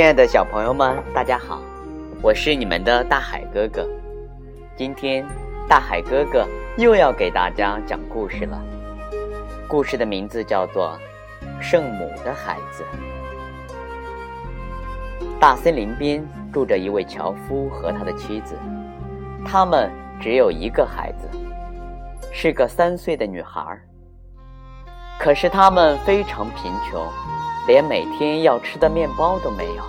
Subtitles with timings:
[0.00, 1.60] 亲爱的小朋友们，大家好，
[2.22, 3.86] 我是你们的大海哥哥。
[4.74, 5.22] 今天，
[5.68, 6.48] 大海哥哥
[6.78, 8.58] 又要给大家讲故事了。
[9.68, 10.98] 故事的名字叫做
[11.62, 12.82] 《圣母的孩子》。
[15.38, 18.56] 大森林边住着一位樵夫和他的妻子，
[19.44, 21.28] 他们只有一个孩子，
[22.32, 23.78] 是个三岁的女孩。
[25.18, 27.06] 可是他们非常贫穷。
[27.66, 29.82] 连每天要吃的面包都没有，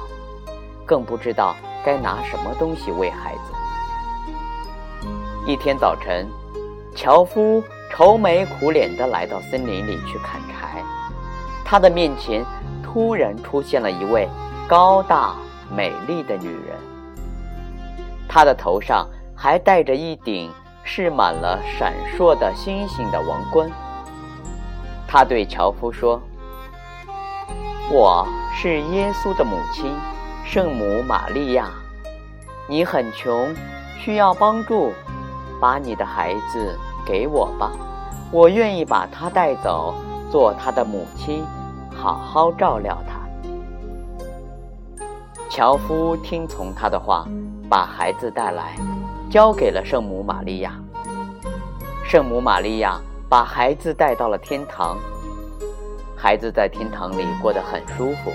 [0.92, 1.56] 更不知道
[1.86, 3.54] 该拿什么东西喂孩子。
[5.48, 6.28] 一天早晨，
[6.94, 10.84] 樵夫愁眉苦脸地来到森林里去砍柴，
[11.64, 12.44] 他的面前
[12.84, 14.28] 突然出现了一位
[14.68, 15.34] 高大
[15.74, 16.78] 美丽的女人，
[18.28, 20.52] 她的头上还戴着一顶
[20.84, 23.72] 饰满了闪烁的星星的王冠。
[25.08, 26.22] 他对樵夫说。
[27.94, 29.94] 我是耶稣的母亲，
[30.52, 31.72] 圣母玛利亚。
[32.68, 33.56] 你很穷，
[33.98, 34.92] 需要帮助，
[35.62, 37.72] 把你的孩子给我吧，
[38.34, 39.96] 我愿意把他带走，
[40.30, 41.46] 做他的母亲，
[41.90, 43.22] 好好照料他。
[45.50, 47.26] 樵夫听从他的话，
[47.70, 48.76] 把孩子带来，
[49.30, 50.74] 交给了圣母玛利亚。
[52.04, 53.00] 圣母玛利亚
[53.30, 54.98] 把孩子带到了天堂。
[56.14, 58.34] 孩子在天堂里过得很舒服，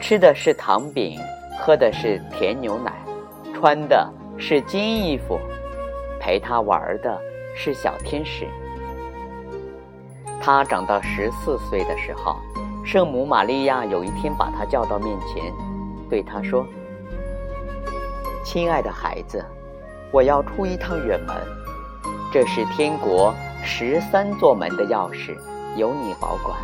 [0.00, 1.20] 吃的是糖饼，
[1.64, 2.92] 喝的是甜牛奶，
[3.54, 5.38] 穿的是金衣服，
[6.18, 7.16] 陪他玩的
[7.54, 8.48] 是小天使。
[10.40, 12.34] 他长到十四岁的时候，
[12.84, 15.54] 圣母玛利亚有一天把他叫到面前，
[16.10, 16.66] 对他说
[18.42, 19.40] ：“亲爱的孩子，
[20.10, 21.36] 我要出一趟远门，
[22.32, 23.32] 这是天国
[23.62, 25.36] 十三座门的钥匙，
[25.76, 26.58] 由你保管。”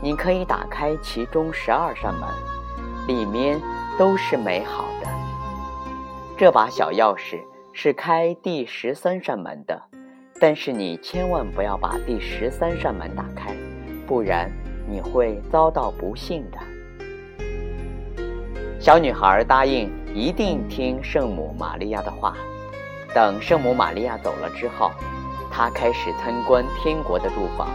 [0.00, 2.28] 你可以打开其中十二扇门，
[3.08, 3.60] 里面
[3.98, 5.08] 都是美好的。
[6.36, 7.40] 这把小钥匙
[7.72, 9.82] 是开第十三扇门的，
[10.40, 13.52] 但是你千万不要把第十三扇门打开，
[14.06, 14.48] 不然
[14.88, 16.58] 你会遭到不幸的。
[18.78, 22.36] 小女孩答应一定听圣母玛利亚的话。
[23.12, 24.92] 等圣母玛利亚走了之后，
[25.50, 27.68] 她开始参观天国的住房。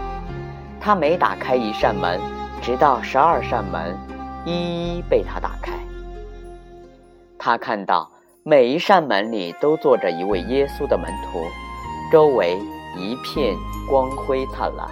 [0.79, 2.17] 她每打开一扇门，
[2.62, 3.97] 直到十二扇门
[4.45, 5.73] 一一被他打开。
[7.45, 8.09] 他看到
[8.43, 11.43] 每一扇门里都坐着一位耶稣的门徒，
[12.09, 12.57] 周围
[12.95, 13.53] 一片
[13.89, 14.87] 光辉灿烂。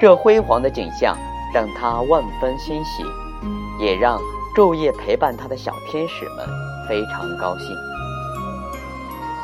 [0.00, 1.18] 这辉煌的景象
[1.52, 3.02] 让他万分欣喜，
[3.80, 4.20] 也让
[4.54, 6.46] 昼夜陪伴他的小天使们
[6.88, 7.76] 非常高兴。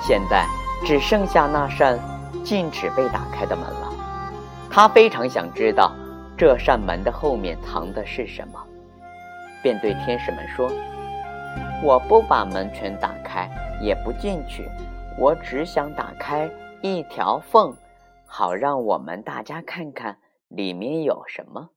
[0.01, 0.47] 现在
[0.87, 1.99] 只剩下那扇
[2.45, 3.93] 禁止被打开的门了。
[4.71, 5.93] 他非常想知道
[6.37, 8.61] 这扇门的后面藏的是什么，
[9.65, 10.71] 便对天使们说
[11.83, 13.49] ：“我不把门全打开，
[13.81, 14.69] 也不进去，
[15.19, 16.51] 我只想打开
[16.83, 17.77] 一条缝，
[18.27, 20.19] 好让我们大家看看
[20.49, 21.71] 里面有什么。”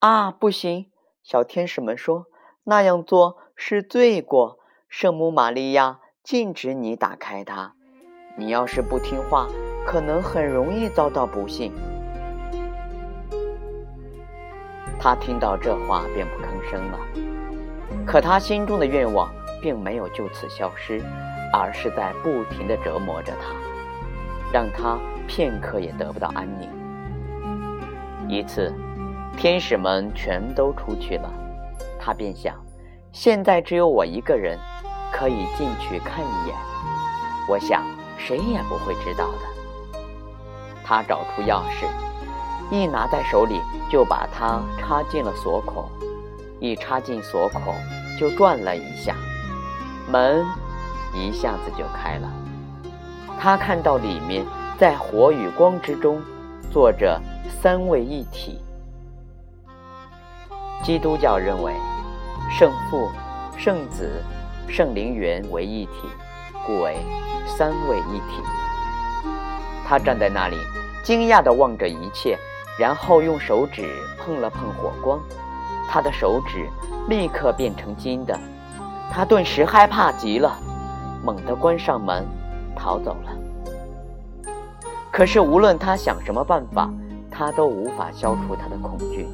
[0.00, 0.90] 啊，不行！
[1.22, 2.26] 小天使们说
[2.64, 4.58] ：“那样做是罪过，
[4.88, 7.74] 圣母玛利亚禁止你打开它。
[8.36, 9.48] 你要是不听话。”
[9.86, 11.72] 可能很容易遭到不幸。
[15.00, 17.29] 他听到这话便不吭声了。
[18.10, 19.32] 可他心中的愿望
[19.62, 21.00] 并没有就此消失，
[21.52, 23.54] 而是在不停地折磨着他，
[24.52, 24.98] 让他
[25.28, 26.68] 片刻也得不到安宁。
[28.28, 28.74] 一次，
[29.36, 31.32] 天使们全都出去了，
[32.00, 32.56] 他便想：
[33.12, 34.58] 现在只有我一个人
[35.12, 36.56] 可以进去看一眼。
[37.48, 37.84] 我想，
[38.18, 40.00] 谁也不会知道的。
[40.84, 41.86] 他找出钥匙，
[42.72, 45.88] 一拿在手里就把它插进了锁孔，
[46.58, 47.72] 一插进锁孔
[48.20, 49.16] 就转了一下，
[50.06, 50.44] 门
[51.14, 52.30] 一下子就开了。
[53.40, 54.44] 他看到里面
[54.78, 56.20] 在火与光之中
[56.70, 57.18] 坐着
[57.62, 58.60] 三位一体。
[60.82, 61.72] 基督教认为
[62.50, 63.08] 圣父、
[63.56, 64.22] 圣子、
[64.68, 66.06] 圣灵元为一体，
[66.66, 66.98] 故为
[67.46, 68.42] 三位一体。
[69.88, 70.58] 他站在那里。
[71.02, 72.38] 惊讶地望着一切，
[72.78, 73.88] 然后用手指
[74.18, 75.18] 碰了碰火光，
[75.88, 76.68] 他的手指
[77.08, 78.38] 立刻变成金的。
[79.12, 80.56] 他顿时害怕极了，
[81.24, 82.24] 猛地关上门，
[82.76, 84.52] 逃走了。
[85.10, 86.88] 可是无论他想什么办法，
[87.30, 89.26] 他都无法消除他的恐惧。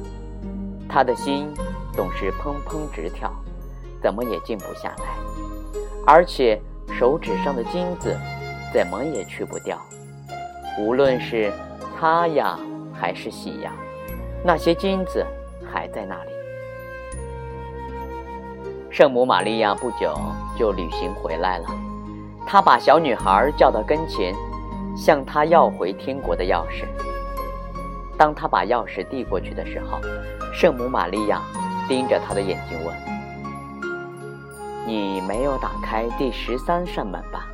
[0.89, 1.53] 他的心
[1.93, 3.31] 总是砰砰直跳，
[4.01, 5.05] 怎么也静不下来，
[6.05, 6.59] 而且
[6.97, 8.17] 手指上的金子
[8.73, 9.77] 怎么也去不掉。
[10.79, 11.51] 无论是
[11.99, 12.57] 他呀，
[12.93, 13.71] 还是喜呀，
[14.43, 15.23] 那些金子
[15.71, 16.31] 还在那里。
[18.97, 20.11] 圣母玛利亚不久
[20.57, 21.67] 就旅行回来了，
[22.47, 24.33] 她把小女孩叫到跟前，
[24.95, 26.83] 向她要回天国的钥匙。
[28.17, 29.99] 当她把钥匙递过去的时候，
[30.51, 31.43] 圣母玛利亚
[31.87, 32.95] 盯着她的眼睛问
[34.87, 37.45] ：“你没有打开第十三扇门吧？”“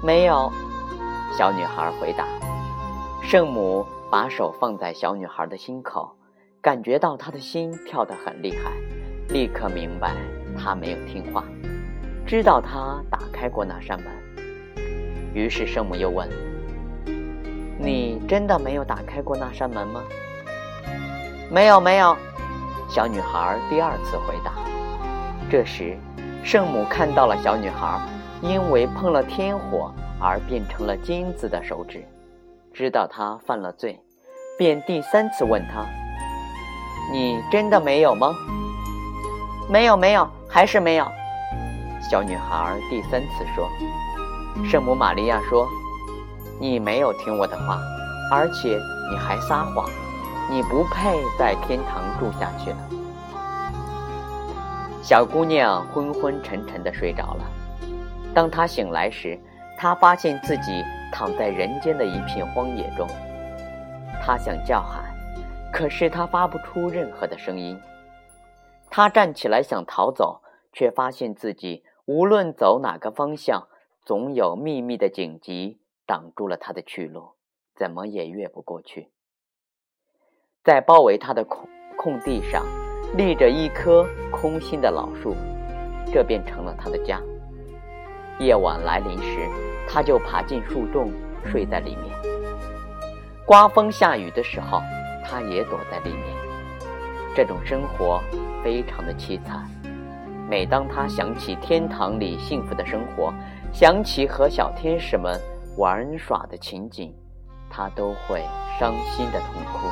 [0.00, 0.48] 没有。”
[1.36, 2.24] 小女孩回答。
[3.20, 6.12] 圣母把手放在小女孩的心口，
[6.62, 8.70] 感觉到她的心跳得很厉害，
[9.28, 10.14] 立刻明白
[10.56, 11.44] 她没有听话，
[12.26, 14.10] 知道她打开过那扇门。
[15.34, 16.28] 于是圣母又问
[17.78, 20.02] ：“你真的没有打开过那扇门吗
[21.52, 22.16] ？”“没有，没有。”
[22.88, 24.52] 小女孩第二次回答。
[25.50, 25.96] 这时，
[26.42, 28.00] 圣母看到了小女孩
[28.40, 32.02] 因为碰了天火而变成了金子的手指。
[32.72, 34.00] 知道她犯了罪，
[34.56, 35.84] 便第三次问她
[37.12, 38.34] ：“你真的没有吗
[39.70, 41.06] ？”“没有，没有，还是没有。”
[42.10, 43.68] 小女孩第三次说。
[44.68, 45.68] 圣母玛利亚说
[46.58, 47.78] ：“你没有听我的话，
[48.32, 48.80] 而且
[49.10, 49.88] 你还撒谎，
[50.50, 52.76] 你不配在天堂住下去了。”
[55.02, 57.44] 小姑娘昏昏沉沉地睡着了。
[58.34, 59.38] 当她醒来时，
[59.76, 60.84] 她发现自己。
[61.10, 63.08] 躺在人间的一片荒野中，
[64.22, 65.02] 她想叫喊，
[65.72, 67.80] 可是她发不出任何的声音。
[68.98, 70.42] 他站起来想逃走，
[70.72, 73.68] 却发现自己无论走哪个方向，
[74.04, 77.36] 总有密密的荆棘挡住了他的去路，
[77.76, 79.12] 怎么也越不过去。
[80.64, 82.66] 在包围他的空空地上，
[83.16, 85.32] 立着一棵空心的老树，
[86.12, 87.22] 这便成了他的家。
[88.40, 89.48] 夜晚来临时，
[89.88, 91.12] 他就爬进树洞，
[91.44, 92.12] 睡在里面。
[93.46, 94.80] 刮风下雨的时候，
[95.24, 96.37] 他也躲在里面。
[97.38, 98.20] 这种生活
[98.64, 99.64] 非常的凄惨。
[100.50, 103.32] 每当他想起天堂里幸福的生活，
[103.72, 105.40] 想起和小天使们
[105.76, 107.14] 玩耍的情景，
[107.70, 108.42] 他都会
[108.76, 109.86] 伤心的痛哭。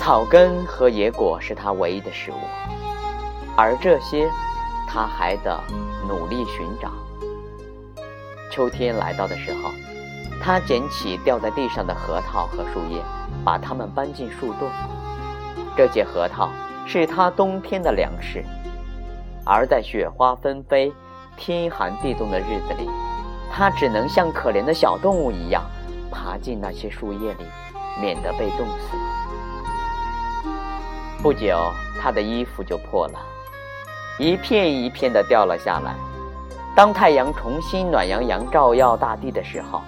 [0.00, 2.36] 草根和野果是他唯一的食物，
[3.58, 4.26] 而这些。
[4.88, 5.60] 他还得
[6.06, 6.92] 努力寻找。
[8.50, 9.70] 秋天来到的时候，
[10.42, 13.02] 他捡起掉在地上的核桃和树叶，
[13.44, 14.68] 把它们搬进树洞。
[15.76, 16.50] 这些核桃
[16.86, 18.44] 是他冬天的粮食。
[19.46, 20.92] 而在雪花纷飞、
[21.36, 22.88] 天寒地冻的日子里，
[23.52, 25.62] 他只能像可怜的小动物一样，
[26.10, 27.44] 爬进那些树叶里，
[28.00, 28.96] 免得被冻死。
[31.22, 31.58] 不久，
[32.00, 33.18] 他的衣服就破了。
[34.18, 35.94] 一片一片的掉了下来。
[36.76, 39.82] 当太阳重新暖洋洋照耀大地的时候，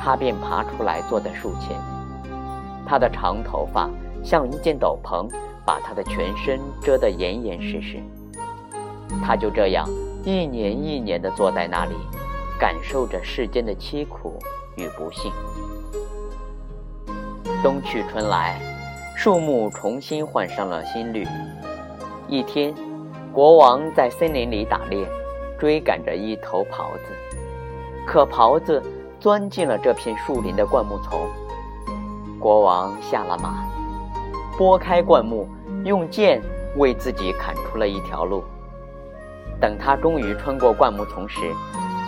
[0.00, 1.78] 他便爬出来，坐在树前。
[2.86, 3.90] 他的长头发
[4.24, 5.28] 像一件斗篷，
[5.66, 7.98] 把他的全身遮得严严实实。
[9.22, 9.86] 他就这样
[10.24, 11.94] 一年一年地坐在那里，
[12.58, 14.38] 感受着世间的凄苦
[14.76, 15.30] 与不幸。
[17.62, 18.58] 冬去春来，
[19.14, 21.26] 树木重新换上了新绿。
[22.26, 22.74] 一天。
[23.32, 25.06] 国王在森林里打猎，
[25.56, 27.14] 追赶着一头狍子，
[28.04, 28.82] 可狍子
[29.20, 31.28] 钻进了这片树林的灌木丛。
[32.38, 33.64] 国王下了马，
[34.56, 35.46] 拨开灌木，
[35.84, 36.42] 用剑
[36.78, 38.42] 为自己砍出了一条路。
[39.60, 41.54] 等他终于穿过灌木丛时，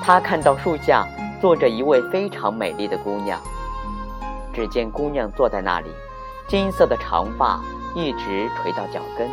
[0.03, 1.07] 他看到树下
[1.41, 3.39] 坐着一位非常美丽的姑娘。
[4.55, 5.89] 只见姑娘坐在那里，
[6.49, 7.61] 金色的长发
[7.95, 9.29] 一直垂到脚跟。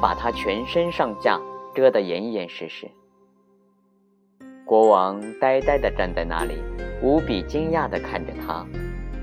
[0.00, 1.38] 把她全身上下
[1.74, 2.90] 遮得严严实实。
[4.64, 6.54] 国王呆呆地站在那里，
[7.02, 8.64] 无比惊讶地看着他，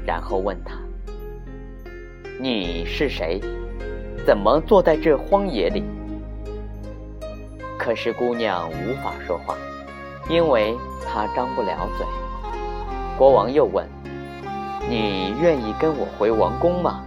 [0.06, 0.76] 然后问他
[2.40, 3.42] ：“你是谁？
[4.26, 5.84] 怎么坐在这荒野里？”
[7.80, 9.56] 可是姑娘无法说话，
[10.30, 10.76] 因为
[11.08, 12.06] 她张不了嘴。
[13.18, 13.88] 国王又问
[14.88, 17.04] ：“你愿意跟我回王宫吗？”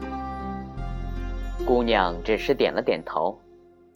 [1.65, 3.39] 姑娘只是点了点头。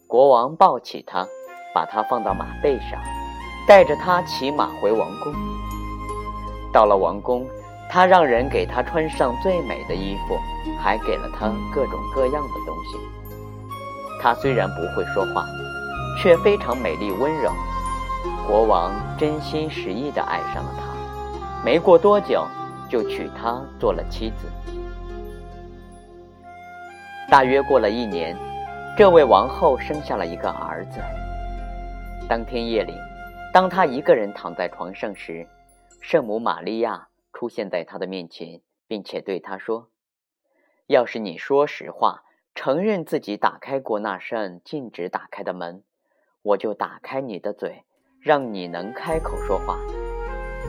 [0.05, 1.27] 国王抱起她，
[1.73, 3.01] 把她放到马背上，
[3.67, 5.33] 带着他骑马回王宫。
[6.71, 7.45] 到了王宫，
[7.89, 10.39] 他让人给他穿上最美的衣服，
[10.81, 12.97] 还给了他各种各样的东西。
[14.21, 15.45] 他虽然不会说话，
[16.17, 17.51] 却非常美丽温柔。
[18.47, 22.47] 国王真心实意地爱上了她，没过多久
[22.89, 24.47] 就娶她做了妻子。
[27.29, 28.35] 大约过了一年。
[28.97, 30.99] 这位王后生下了一个儿子。
[32.27, 32.95] 当天夜里，
[33.57, 35.47] 当他一个人躺在床上时，
[35.99, 39.89] 圣母玛利亚出现在他的面前，并且对他说
[40.85, 42.21] ：“要是你说实话，
[42.53, 45.81] 承认自己打开过那扇禁止打开的门，
[46.43, 47.83] 我就打开你的嘴，
[48.21, 49.79] 让你能开口说话。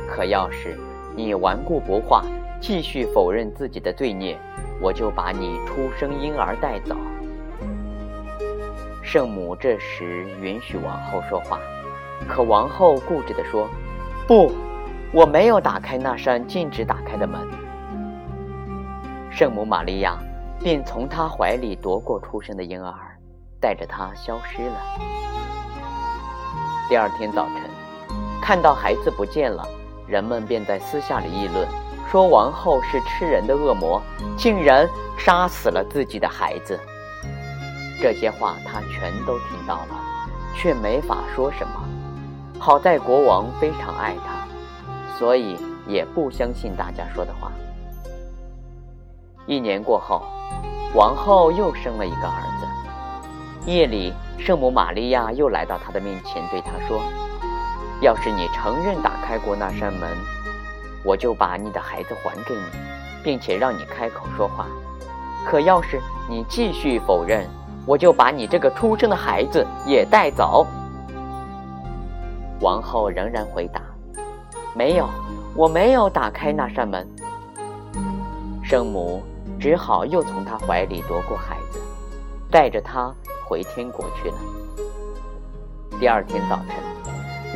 [0.08, 0.74] 可要是
[1.14, 2.24] 你顽固不化，
[2.58, 4.38] 继续否认自己的罪孽，
[4.80, 6.96] 我就把你出生婴儿带走。
[9.02, 11.60] 圣母这时允许王后说话，
[12.26, 13.68] 可王后固执地说
[14.26, 14.50] ：“不，
[15.12, 17.40] 我没有打开那扇禁止打开的门。”
[19.30, 20.16] 圣母玛利亚
[20.60, 22.92] 便从她怀里夺过出生的婴儿，
[23.60, 24.76] 带着他消失了。
[26.88, 27.62] 第二天早晨，
[28.42, 29.66] 看到孩子不见了。
[30.06, 31.68] 人们便在私下里议论，
[32.10, 34.00] 说王后是吃人的恶魔，
[34.38, 36.80] 竟然杀死了自己的孩子。
[38.00, 40.00] 这些话她全都听到了，
[40.56, 41.74] 却没法说什么。
[42.58, 47.52] 好在国王非常爱他，所以也不相信大家说的话。
[49.46, 50.22] 一年过后，
[50.94, 53.70] 王后又生了一个儿子。
[53.70, 57.00] 夜里，圣母玛利亚又来到他的面前，对他说。
[58.00, 60.08] 要是你承认打开过那扇门，
[61.04, 62.62] 我就把你的孩子还给你，
[63.22, 64.66] 并且让你开口说话。
[65.46, 67.48] 可要是你继续否认，
[67.86, 70.66] 我就把你这个出生的孩子也带走。
[72.60, 73.80] 王后仍然回答
[74.74, 75.08] ：“没有，
[75.54, 77.06] 我没有打开那扇门。”
[78.62, 79.22] 圣母
[79.58, 81.80] 只好又从他怀里夺过孩子，
[82.50, 83.14] 带着他
[83.46, 84.36] 回天国去了。
[85.98, 86.76] 第二天早晨。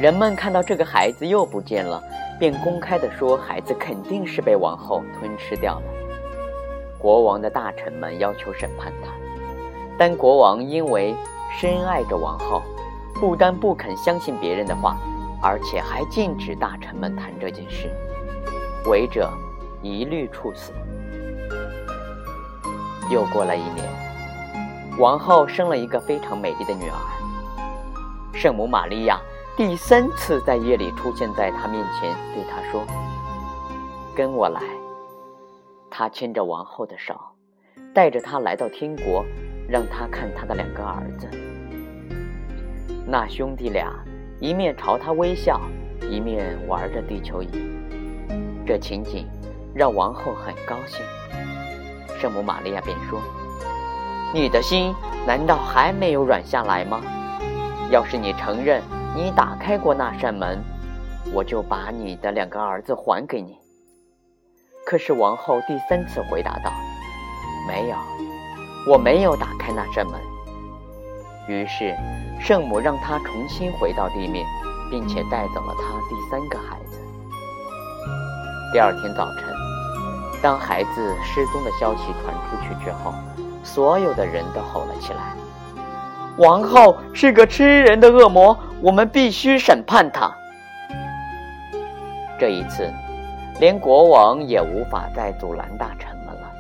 [0.01, 2.03] 人们看到这个孩子又不见了，
[2.41, 5.83] 便公开的说孩子肯定是被王后吞吃掉了。
[6.99, 9.11] 国王的大臣们要求审判他，
[9.99, 11.15] 但国王因为
[11.61, 12.63] 深爱着王后，
[13.23, 14.97] 不但不肯相信别人的话，
[15.41, 17.89] 而且还禁止大臣们谈这件事，
[18.87, 19.31] 违者
[19.81, 20.73] 一律处死。
[23.09, 23.89] 又过了一年，
[24.99, 29.21] 王后生了一个非常美丽的女儿，圣母玛利亚。
[29.57, 32.85] 第三次在夜里出现在他面前，对他说
[34.17, 34.61] ：“跟我来。”
[35.89, 37.15] 他牵着王后的手，
[37.95, 39.25] 带着她来到天国，
[39.69, 41.29] 让她看她的两个儿子。
[43.07, 43.93] 那兄弟俩
[44.41, 45.61] 一面朝他微笑，
[46.11, 47.49] 一面玩着地球仪。
[48.67, 49.29] 这情景
[49.75, 51.05] 让王后很高兴。
[52.19, 53.21] 圣母玛利亚便说
[54.33, 54.95] ：“你的心
[55.27, 57.01] 难道还没有软下来吗？
[57.91, 58.83] 要是你承认……”
[59.15, 60.59] 你打开过那扇门，
[61.35, 63.59] 我就把你的两个儿子还给你。
[64.87, 66.73] 可是王后第三次回答道
[67.69, 67.97] ：“没有，
[68.91, 70.19] 我没有打开那扇门。”
[71.47, 71.95] 于是
[72.43, 74.45] 圣母让他重新回到地面，
[74.91, 76.99] 并且带走了他第三个孩子。
[78.73, 79.45] 第二天早晨，
[80.43, 83.15] 当孩子失踪的消息传出去之后，
[83.63, 85.37] 所有的人都吼了起来。
[86.39, 90.35] 王后是个吃人的恶魔，我们必须审判她。
[92.41, 92.93] 这一次，
[93.61, 96.51] 连国王也无法再阻拦大臣们了。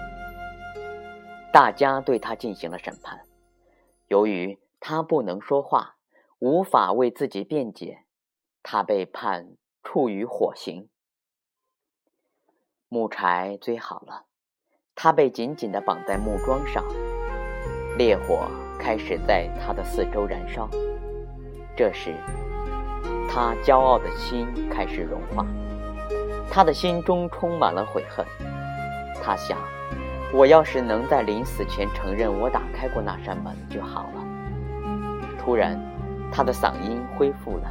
[1.51, 3.19] 大家对他进行了审判。
[4.07, 5.95] 由于他不能说话，
[6.41, 8.05] 无法为自己辩解，
[8.65, 10.89] 他被判处于火刑。
[12.89, 14.25] 木柴堆好了，
[14.97, 16.85] 他被紧紧地绑在木桩上，
[17.97, 18.51] 烈火。
[18.77, 20.69] 开始在他的四周燃烧。
[21.77, 22.17] 这时，
[23.31, 25.47] 他骄傲的心开始融化，
[26.51, 28.27] 他的心中充满了悔恨。
[29.23, 29.57] 他想：
[30.35, 34.32] 我要是能在临死前承认我打开过那扇门就好了。
[35.45, 35.77] 突然，
[36.31, 37.65] 他的嗓音恢复了，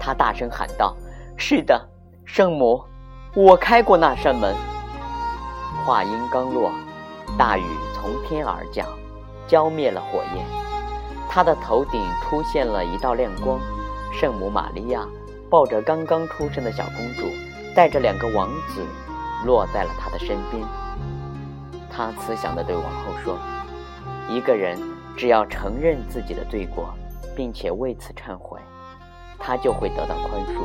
[0.00, 0.96] 他大声喊道
[1.38, 1.88] ：“是的，
[2.24, 2.82] 圣母，
[3.34, 4.54] 我开过那扇门。”
[5.86, 6.72] 话音刚落，
[7.38, 8.86] 大雨从天而降。
[9.46, 10.46] 浇灭了火焰，
[11.28, 13.58] 他的头顶出现了一道亮光。
[14.12, 15.04] 圣母玛利亚
[15.48, 17.26] 抱着刚刚出生的小公主，
[17.74, 18.86] 带着两个王子，
[19.44, 20.62] 落在了他的身边。
[21.90, 23.36] 他慈祥地对王后说
[24.30, 24.78] ：“一个人
[25.20, 26.94] 只要承认自己的罪过，
[27.36, 28.58] 并且为此忏悔，
[29.38, 30.64] 他就会得到宽恕。”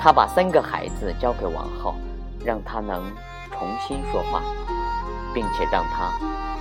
[0.00, 1.94] 他把三个孩子交给王后，
[2.42, 3.12] 让她能
[3.50, 4.40] 重新说话，
[5.34, 6.10] 并且让他。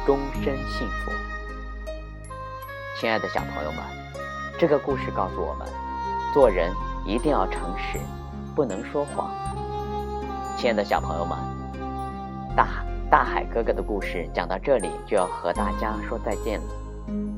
[0.05, 1.11] 终身幸福，
[2.97, 3.81] 亲爱的小朋友们，
[4.57, 5.67] 这个故事告诉我们，
[6.33, 6.71] 做人
[7.05, 7.99] 一定要诚实，
[8.55, 9.29] 不能说谎。
[10.55, 11.37] 亲爱的小朋友们，
[12.55, 16.65] 大大海哥哥的故事讲到这里就要和大家说再见了，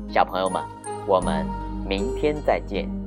[0.08, 0.60] 小朋友们，
[1.06, 1.46] 我们
[1.88, 2.99] 明天再见。